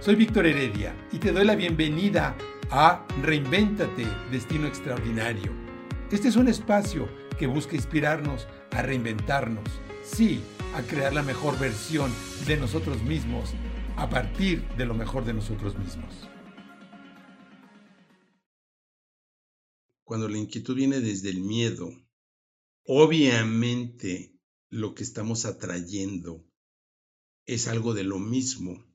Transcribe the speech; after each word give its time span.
Soy 0.00 0.14
Víctor 0.14 0.46
Heredia 0.46 0.96
y 1.12 1.18
te 1.18 1.30
doy 1.30 1.44
la 1.44 1.54
bienvenida 1.54 2.34
a 2.70 3.06
Reinvéntate, 3.20 4.06
Destino 4.30 4.66
Extraordinario. 4.66 5.52
Este 6.10 6.28
es 6.28 6.36
un 6.36 6.48
espacio 6.48 7.06
que 7.38 7.46
busca 7.46 7.76
inspirarnos 7.76 8.46
a 8.70 8.80
reinventarnos, 8.80 9.68
sí, 10.02 10.40
a 10.74 10.80
crear 10.80 11.12
la 11.12 11.22
mejor 11.22 11.58
versión 11.58 12.10
de 12.46 12.56
nosotros 12.56 13.02
mismos 13.02 13.50
a 13.98 14.08
partir 14.08 14.66
de 14.78 14.86
lo 14.86 14.94
mejor 14.94 15.26
de 15.26 15.34
nosotros 15.34 15.78
mismos. 15.78 16.30
Cuando 20.02 20.30
la 20.30 20.38
inquietud 20.38 20.76
viene 20.76 21.00
desde 21.00 21.28
el 21.28 21.42
miedo, 21.42 21.90
obviamente 22.86 24.34
lo 24.70 24.94
que 24.94 25.02
estamos 25.02 25.44
atrayendo 25.44 26.42
es 27.44 27.68
algo 27.68 27.92
de 27.92 28.04
lo 28.04 28.18
mismo. 28.18 28.89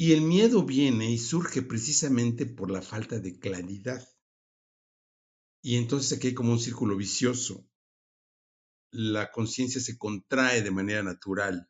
Y 0.00 0.12
el 0.12 0.20
miedo 0.20 0.64
viene 0.64 1.10
y 1.10 1.18
surge 1.18 1.60
precisamente 1.60 2.46
por 2.46 2.70
la 2.70 2.82
falta 2.82 3.18
de 3.18 3.36
claridad. 3.36 4.08
Y 5.60 5.76
entonces 5.76 6.16
aquí 6.16 6.28
hay 6.28 6.34
como 6.34 6.52
un 6.52 6.60
círculo 6.60 6.96
vicioso. 6.96 7.68
La 8.92 9.32
conciencia 9.32 9.80
se 9.80 9.98
contrae 9.98 10.62
de 10.62 10.70
manera 10.70 11.02
natural 11.02 11.68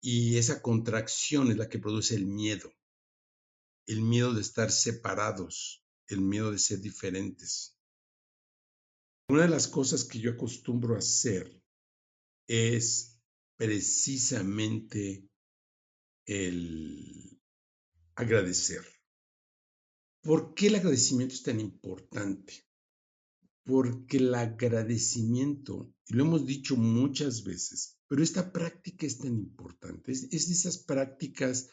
y 0.00 0.38
esa 0.38 0.62
contracción 0.62 1.50
es 1.50 1.56
la 1.56 1.68
que 1.68 1.80
produce 1.80 2.14
el 2.14 2.26
miedo. 2.26 2.72
El 3.88 4.02
miedo 4.02 4.32
de 4.32 4.40
estar 4.40 4.70
separados, 4.70 5.84
el 6.06 6.20
miedo 6.20 6.52
de 6.52 6.60
ser 6.60 6.80
diferentes. 6.80 7.76
Una 9.28 9.42
de 9.42 9.48
las 9.48 9.66
cosas 9.66 10.04
que 10.04 10.20
yo 10.20 10.30
acostumbro 10.30 10.94
a 10.94 10.98
hacer 10.98 11.60
es 12.46 13.20
precisamente 13.56 15.29
el 16.30 17.40
agradecer. 18.14 18.84
¿Por 20.22 20.54
qué 20.54 20.68
el 20.68 20.76
agradecimiento 20.76 21.34
es 21.34 21.42
tan 21.42 21.58
importante? 21.58 22.68
Porque 23.64 24.18
el 24.18 24.32
agradecimiento, 24.34 25.92
y 26.06 26.14
lo 26.14 26.24
hemos 26.24 26.46
dicho 26.46 26.76
muchas 26.76 27.42
veces, 27.42 27.98
pero 28.06 28.22
esta 28.22 28.52
práctica 28.52 29.06
es 29.06 29.18
tan 29.18 29.34
importante, 29.34 30.12
es, 30.12 30.30
de 30.30 30.36
esas 30.36 30.78
prácticas 30.78 31.68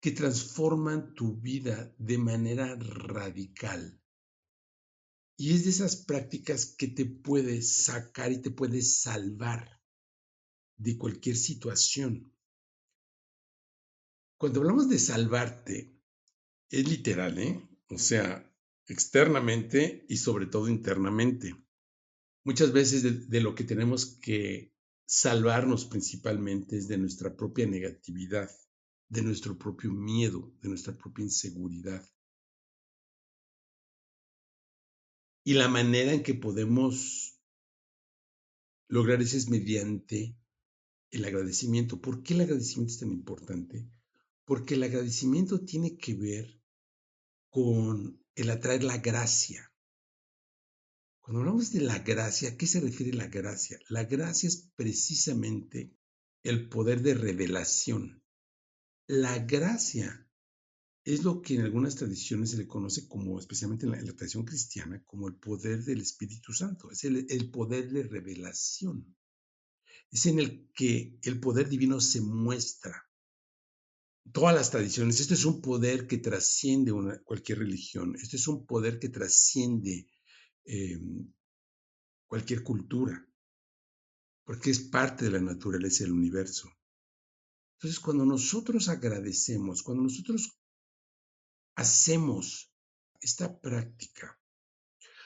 que 0.00 0.12
transforman 0.12 1.12
tu 1.14 1.36
vida 1.36 1.94
de 1.98 2.16
manera 2.16 2.76
radical. 2.76 4.00
Y 5.36 5.52
es 5.52 5.64
de 5.64 5.70
esas 5.70 5.96
prácticas 5.96 6.74
que 6.78 6.88
te 6.88 7.04
puedes 7.04 7.84
sacar 7.84 8.32
y 8.32 8.40
te 8.40 8.50
puedes 8.50 9.00
salvar 9.00 9.82
de 10.78 10.96
cualquier 10.96 11.36
situación. 11.36 12.32
Cuando 14.38 14.60
hablamos 14.60 14.88
de 14.88 15.00
salvarte, 15.00 16.00
es 16.70 16.88
literal, 16.88 17.38
¿eh? 17.38 17.68
O 17.88 17.98
sea, 17.98 18.48
externamente 18.86 20.06
y 20.08 20.18
sobre 20.18 20.46
todo 20.46 20.68
internamente. 20.68 21.56
Muchas 22.44 22.72
veces 22.72 23.28
de, 23.28 23.40
lo 23.40 23.56
que 23.56 23.64
tenemos 23.64 24.06
que 24.20 24.72
salvarnos 25.06 25.86
principalmente 25.86 26.76
es 26.78 26.86
de 26.86 26.98
nuestra 26.98 27.34
propia 27.34 27.66
negatividad, 27.66 28.48
de 29.08 29.22
nuestro 29.22 29.58
propio 29.58 29.90
miedo, 29.90 30.54
de 30.62 30.68
nuestra 30.68 30.96
propia 30.96 31.24
inseguridad. 31.24 32.08
Y 35.44 35.54
la 35.54 35.66
manera 35.66 36.12
en 36.12 36.22
que 36.22 36.34
podemos 36.34 37.40
lograr 38.86 39.20
eso 39.20 39.36
es 39.36 39.48
mediante 39.48 40.38
el 41.10 41.24
agradecimiento. 41.24 42.00
¿Por 42.00 42.22
qué 42.22 42.34
el 42.34 42.42
agradecimiento 42.42 42.92
es 42.92 43.00
tan 43.00 43.10
importante? 43.10 43.88
Porque 44.48 44.76
el 44.76 44.82
agradecimiento 44.82 45.60
tiene 45.60 45.98
que 45.98 46.14
ver 46.14 46.58
con 47.50 48.18
el 48.34 48.48
atraer 48.48 48.82
la 48.82 48.96
gracia. 48.96 49.70
Cuando 51.20 51.40
hablamos 51.40 51.70
de 51.70 51.82
la 51.82 51.98
gracia, 51.98 52.48
¿a 52.48 52.56
qué 52.56 52.66
se 52.66 52.80
refiere 52.80 53.12
la 53.12 53.26
gracia? 53.26 53.78
La 53.90 54.04
gracia 54.04 54.46
es 54.46 54.70
precisamente 54.74 55.94
el 56.42 56.70
poder 56.70 57.02
de 57.02 57.12
revelación. 57.12 58.24
La 59.06 59.38
gracia 59.40 60.26
es 61.04 61.24
lo 61.24 61.42
que 61.42 61.56
en 61.56 61.60
algunas 61.60 61.96
tradiciones 61.96 62.52
se 62.52 62.56
le 62.56 62.66
conoce 62.66 63.06
como, 63.06 63.38
especialmente 63.38 63.84
en 63.84 63.92
la, 63.92 64.16
tradición 64.16 64.46
cristiana, 64.46 65.04
como 65.04 65.28
el 65.28 65.34
poder 65.34 65.84
del 65.84 66.00
Espíritu 66.00 66.54
Santo. 66.54 66.90
Es 66.90 67.04
el, 67.04 67.26
el 67.28 67.50
poder 67.50 67.90
de 67.90 68.04
revelación. 68.04 69.14
Es 70.10 70.24
en 70.24 70.38
el 70.38 70.70
que 70.72 71.18
el 71.22 71.38
poder 71.38 71.68
divino 71.68 72.00
se 72.00 72.22
muestra 72.22 73.07
todas 74.32 74.54
las 74.54 74.70
tradiciones. 74.70 75.20
Esto 75.20 75.34
es 75.34 75.44
un 75.44 75.60
poder 75.60 76.06
que 76.06 76.18
trasciende 76.18 76.92
cualquier 77.24 77.58
religión. 77.58 78.16
Esto 78.16 78.36
es 78.36 78.48
un 78.48 78.66
poder 78.66 78.98
que 78.98 79.08
trasciende 79.08 80.08
em, 80.64 81.32
cualquier 82.26 82.62
cultura, 82.62 83.26
porque 84.44 84.70
es 84.70 84.80
parte 84.80 85.24
de 85.26 85.30
la 85.32 85.40
naturaleza 85.40 86.04
del 86.04 86.12
universo. 86.12 86.70
Entonces, 87.74 88.00
cuando 88.00 88.26
nosotros 88.26 88.88
agradecemos, 88.88 89.82
cuando 89.82 90.02
nosotros 90.02 90.58
hacemos 91.76 92.72
esta 93.20 93.60
práctica, 93.60 94.38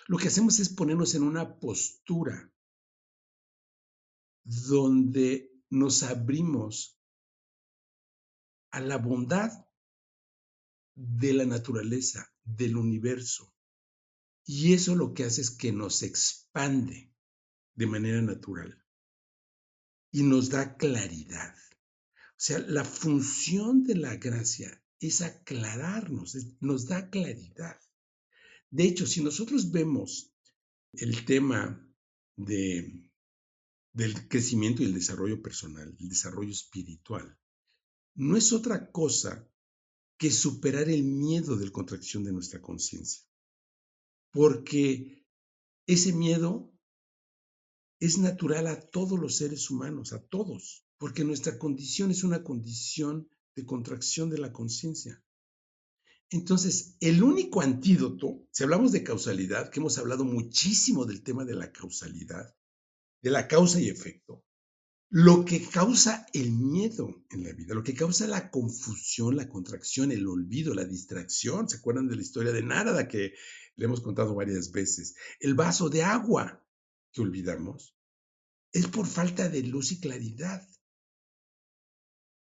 lo 0.07 0.19
que 0.19 0.29
hacemos 0.29 0.61
es 0.61 0.69
ponernos 0.69 1.15
en 1.15 1.23
una 1.23 1.59
postura 1.59 2.53
donde 4.45 5.51
nos 5.71 6.03
abrimos 6.03 6.99
a 8.73 8.81
la 8.81 8.97
bondad 8.97 9.53
de 10.95 11.33
la 11.33 11.45
naturaleza, 11.45 12.35
del 12.45 12.77
universo. 12.77 13.55
Y 14.45 14.73
eso 14.75 14.97
lo 14.97 15.15
que 15.15 15.25
hace 15.25 15.41
es 15.43 15.51
que 15.51 15.73
nos 15.73 16.03
expande 16.03 17.15
de 17.75 17.87
manera 17.87 18.21
natural 18.21 18.85
y 20.11 20.23
nos 20.23 20.51
da 20.51 20.77
claridad. 20.77 21.55
O 22.15 22.45
sea, 22.45 22.59
la 22.59 22.85
función 22.85 23.85
de 23.85 23.95
la 23.95 24.17
gracia 24.17 24.83
es 25.01 25.23
aclararnos, 25.23 26.37
nos 26.61 26.87
da 26.87 27.09
claridad. 27.09 27.79
De 28.71 28.85
hecho, 28.85 29.07
si 29.07 29.23
nosotros 29.23 29.71
vemos 29.71 30.35
el 30.93 31.25
tema 31.25 31.89
de, 32.37 33.11
del 33.93 34.29
crecimiento 34.29 34.83
y 34.83 34.87
el 34.87 34.95
desarrollo 34.95 35.43
personal, 35.43 35.97
el 35.99 36.09
desarrollo 36.09 36.51
espiritual, 36.51 37.39
no 38.15 38.37
es 38.37 38.53
otra 38.53 38.91
cosa 38.91 39.49
que 40.19 40.31
superar 40.31 40.89
el 40.89 41.03
miedo 41.03 41.57
de 41.57 41.67
la 41.67 41.73
contracción 41.73 42.25
de 42.25 42.33
nuestra 42.33 42.61
conciencia. 42.61 43.23
Porque 44.31 45.27
ese 45.87 46.13
miedo 46.13 46.73
es 47.99 48.19
natural 48.19 48.67
a 48.67 48.81
todos 48.81 49.19
los 49.19 49.37
seres 49.37 49.71
humanos, 49.71 50.13
a 50.13 50.23
todos, 50.27 50.85
porque 50.99 51.25
nuestra 51.25 51.59
condición 51.59 52.11
es 52.11 52.25
una 52.25 52.43
condición 52.43 53.29
de 53.55 53.67
contracción 53.67 54.31
de 54.31 54.39
la 54.39 54.53
conciencia. 54.53 55.23
Entonces, 56.31 56.97
el 57.01 57.23
único 57.23 57.61
antídoto, 57.61 58.47
si 58.51 58.63
hablamos 58.63 58.93
de 58.93 59.05
causalidad, 59.05 59.71
que 59.71 59.81
hemos 59.81 59.99
hablado 59.99 60.25
muchísimo 60.25 61.05
del 61.05 61.23
tema 61.23 61.45
de 61.45 61.55
la 61.55 61.71
causalidad, 61.71 62.57
de 63.23 63.31
la 63.31 63.47
causa 63.47 63.81
y 63.81 63.89
efecto, 63.89 64.45
lo 65.15 65.45
que 65.45 65.69
causa 65.69 66.27
el 66.33 66.53
miedo 66.53 67.23
en 67.29 67.45
la 67.45 67.53
vida, 67.53 67.75
lo 67.75 67.83
que 67.83 67.95
causa 67.95 68.27
la 68.27 68.51
confusión, 68.51 69.37
la 69.37 69.47
contracción, 69.47 70.11
el 70.11 70.27
olvido, 70.27 70.73
la 70.73 70.87
distracción. 70.87 71.69
¿Se 71.69 71.77
acuerdan 71.77 72.09
de 72.09 72.17
la 72.17 72.23
historia 72.23 72.51
de 72.51 72.63
Narada 72.63 73.09
que 73.09 73.35
le 73.77 73.85
hemos 73.85 74.01
contado 74.01 74.35
varias 74.35 74.73
veces? 74.73 75.15
El 75.39 75.53
vaso 75.53 75.91
de 75.91 76.03
agua 76.03 76.67
que 77.13 77.21
olvidamos 77.21 77.95
es 78.73 78.87
por 78.87 79.07
falta 79.07 79.51
de 79.51 79.63
luz 79.65 79.93
y 79.93 80.01
claridad. 80.01 80.67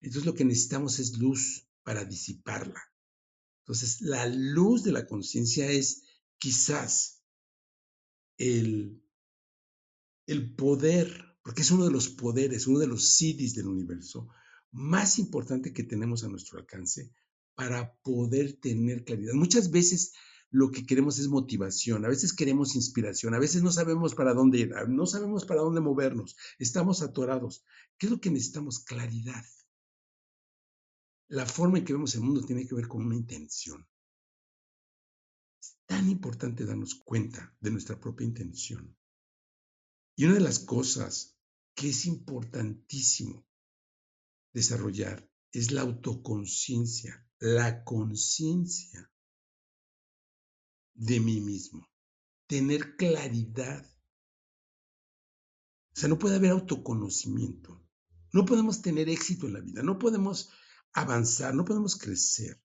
Entonces 0.00 0.25
lo 0.25 0.34
que 0.34 0.46
necesitamos 0.46 0.99
es 1.00 1.19
luz 1.19 1.69
para 1.82 2.06
disiparla. 2.06 2.82
Entonces 3.64 4.00
la 4.00 4.26
luz 4.26 4.84
de 4.84 4.93
la 4.93 5.06
conciencia 5.06 5.70
es 5.70 6.05
quizás 6.38 7.22
el, 8.38 9.05
el 10.26 10.55
poder 10.55 11.33
porque 11.44 11.61
es 11.61 11.70
uno 11.70 11.85
de 11.85 11.91
los 11.91 12.08
poderes, 12.08 12.67
uno 12.67 12.79
de 12.79 12.87
los 12.87 13.17
CIDIs 13.17 13.55
del 13.55 13.69
universo 13.69 14.29
más 14.73 15.19
importante 15.19 15.73
que 15.73 15.85
tenemos 15.85 16.25
a 16.25 16.29
nuestro 16.29 16.58
alcance 16.58 17.12
para 17.55 17.94
poder 18.02 18.55
tener 18.55 19.05
claridad. 19.05 19.35
Muchas 19.35 19.70
veces 19.70 20.14
lo 20.50 20.70
que 20.70 20.87
queremos 20.87 21.19
es 21.19 21.29
motivación, 21.29 22.05
a 22.05 22.08
veces 22.08 22.32
queremos 22.32 22.75
inspiración, 22.75 23.35
a 23.35 23.38
veces 23.38 23.62
no 23.62 23.70
sabemos 23.70 24.14
para 24.14 24.32
dónde 24.32 24.58
ir, 24.58 24.75
no 24.88 25.06
sabemos 25.06 25.44
para 25.44 25.61
dónde 25.61 25.81
movernos, 25.81 26.35
estamos 26.58 27.02
atorados. 27.02 27.64
¿Qué 27.99 28.06
es 28.06 28.12
lo 28.12 28.20
que 28.20 28.31
necesitamos? 28.31 28.82
Claridad. 28.82 29.44
La 31.29 31.44
forma 31.44 31.79
en 31.79 31.85
que 31.85 31.93
vemos 31.93 32.14
el 32.14 32.23
mundo 32.23 32.43
tiene 32.43 32.67
que 32.67 32.75
ver 32.75 32.88
con 32.88 33.05
una 33.05 33.17
intención. 33.17 33.87
Es 35.61 35.76
tan 35.87 36.08
importante 36.08 36.64
darnos 36.64 36.94
cuenta 36.94 37.55
de 37.61 37.70
nuestra 37.70 38.00
propia 38.00 38.26
intención. 38.26 38.96
Y 40.17 40.25
una 40.25 40.35
de 40.35 40.41
las 40.41 40.58
cosas 40.61 41.33
que 41.74 41.90
es 41.90 42.06
importantísimo 42.06 43.46
desarrollar 44.52 45.28
es 45.52 45.72
la 45.72 45.82
autoconciencia. 45.82 47.20
la 47.40 47.84
conciencia 47.84 49.12
de 50.94 51.20
mí 51.20 51.40
mismo, 51.40 51.86
tener 52.46 52.96
claridad. 52.96 53.84
O 55.94 56.00
sea, 56.00 56.08
no 56.08 56.18
puede 56.18 56.36
haber 56.36 56.52
autoconocimiento. 56.52 57.84
No 58.32 58.46
podemos 58.46 58.80
tener 58.80 59.08
éxito 59.08 59.46
en 59.46 59.52
la 59.52 59.60
vida, 59.60 59.82
no 59.82 59.98
podemos 59.98 60.50
avanzar, 60.92 61.54
no 61.54 61.64
podemos 61.64 61.96
crecer 61.96 62.60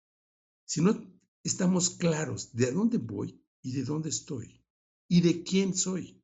si 0.66 0.82
no 0.82 1.12
estamos 1.44 1.90
claros 1.90 2.54
de 2.54 2.68
a 2.68 2.72
dónde 2.72 2.98
voy 3.00 3.44
y 3.62 3.74
de 3.74 3.84
dónde 3.84 4.10
estoy 4.10 4.64
y 5.08 5.22
de 5.22 5.44
quién 5.44 5.76
soy. 5.76 6.19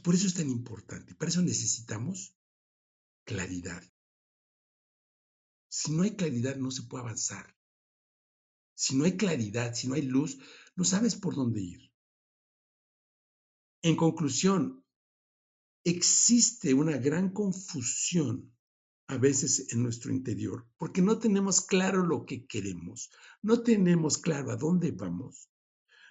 Por 0.00 0.14
eso 0.14 0.26
es 0.26 0.34
tan 0.34 0.48
importante, 0.48 1.14
para 1.14 1.30
eso 1.30 1.42
necesitamos 1.42 2.36
claridad. 3.24 3.82
Si 5.68 5.92
no 5.92 6.02
hay 6.02 6.16
claridad, 6.16 6.56
no 6.56 6.70
se 6.70 6.82
puede 6.82 7.04
avanzar. 7.04 7.56
Si 8.74 8.96
no 8.96 9.04
hay 9.04 9.16
claridad, 9.16 9.74
si 9.74 9.88
no 9.88 9.94
hay 9.94 10.02
luz, 10.02 10.38
no 10.76 10.84
sabes 10.84 11.14
por 11.14 11.34
dónde 11.34 11.60
ir. 11.60 11.92
En 13.82 13.96
conclusión, 13.96 14.84
existe 15.84 16.74
una 16.74 16.96
gran 16.98 17.30
confusión 17.30 18.52
a 19.08 19.18
veces 19.18 19.72
en 19.72 19.82
nuestro 19.82 20.12
interior 20.12 20.66
porque 20.78 21.02
no 21.02 21.18
tenemos 21.18 21.60
claro 21.60 22.06
lo 22.06 22.24
que 22.24 22.46
queremos, 22.46 23.10
no 23.42 23.62
tenemos 23.62 24.18
claro 24.18 24.52
a 24.52 24.56
dónde 24.56 24.92
vamos, 24.92 25.50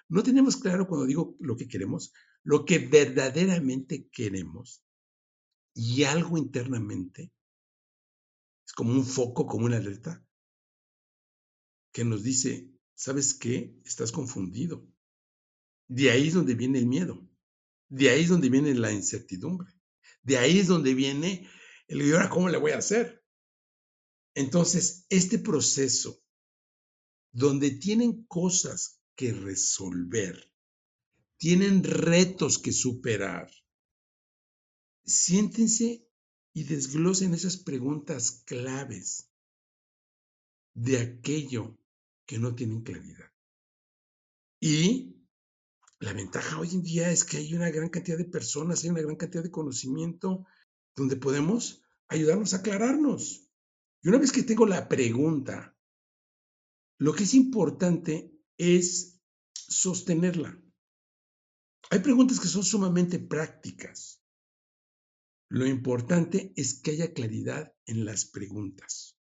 no 0.08 0.22
tenemos 0.22 0.56
claro 0.56 0.86
cuando 0.86 1.06
digo 1.06 1.36
lo 1.40 1.56
que 1.56 1.68
queremos, 1.68 2.12
lo 2.44 2.64
que 2.64 2.78
verdaderamente 2.78 4.08
queremos 4.10 4.84
y 5.74 6.04
algo 6.04 6.36
internamente 6.36 7.32
es 8.66 8.72
como 8.72 8.92
un 8.92 9.04
foco, 9.04 9.46
como 9.46 9.66
una 9.66 9.78
alerta 9.78 10.24
que 11.92 12.04
nos 12.04 12.22
dice, 12.22 12.70
¿sabes 12.94 13.34
qué? 13.34 13.78
Estás 13.84 14.12
confundido. 14.12 14.86
De 15.88 16.10
ahí 16.10 16.28
es 16.28 16.34
donde 16.34 16.54
viene 16.54 16.78
el 16.78 16.86
miedo. 16.86 17.28
De 17.88 18.10
ahí 18.10 18.22
es 18.22 18.28
donde 18.28 18.48
viene 18.48 18.74
la 18.74 18.92
incertidumbre. 18.92 19.70
De 20.22 20.38
ahí 20.38 20.58
es 20.58 20.68
donde 20.68 20.94
viene 20.94 21.48
el 21.88 22.02
¿y 22.02 22.12
ahora 22.12 22.30
cómo 22.30 22.48
le 22.48 22.58
voy 22.58 22.72
a 22.72 22.78
hacer? 22.78 23.22
Entonces, 24.34 25.04
este 25.10 25.38
proceso 25.38 26.22
donde 27.32 27.72
tienen 27.72 28.24
cosas 28.24 29.00
que 29.14 29.32
resolver, 29.32 30.51
tienen 31.42 31.82
retos 31.82 32.56
que 32.56 32.70
superar, 32.70 33.50
siéntense 35.04 36.06
y 36.52 36.62
desglosen 36.62 37.34
esas 37.34 37.56
preguntas 37.56 38.44
claves 38.46 39.28
de 40.72 40.98
aquello 40.98 41.76
que 42.26 42.38
no 42.38 42.54
tienen 42.54 42.82
claridad. 42.82 43.32
Y 44.60 45.16
la 45.98 46.12
ventaja 46.12 46.60
hoy 46.60 46.74
en 46.74 46.84
día 46.84 47.10
es 47.10 47.24
que 47.24 47.38
hay 47.38 47.54
una 47.54 47.70
gran 47.70 47.88
cantidad 47.88 48.18
de 48.18 48.24
personas, 48.24 48.84
hay 48.84 48.90
una 48.90 49.02
gran 49.02 49.16
cantidad 49.16 49.42
de 49.42 49.50
conocimiento 49.50 50.46
donde 50.94 51.16
podemos 51.16 51.82
ayudarnos 52.06 52.54
a 52.54 52.58
aclararnos. 52.58 53.48
Y 54.00 54.10
una 54.10 54.18
vez 54.18 54.30
que 54.30 54.44
tengo 54.44 54.64
la 54.64 54.88
pregunta, 54.88 55.76
lo 56.98 57.12
que 57.12 57.24
es 57.24 57.34
importante 57.34 58.32
es 58.56 59.20
sostenerla. 59.52 60.62
Hay 61.92 61.98
preguntas 61.98 62.40
que 62.40 62.48
son 62.48 62.62
sumamente 62.62 63.18
prácticas. 63.18 64.22
Lo 65.50 65.66
importante 65.66 66.54
es 66.56 66.80
que 66.80 66.92
haya 66.92 67.12
claridad 67.12 67.74
en 67.84 68.06
las 68.06 68.24
preguntas. 68.24 69.18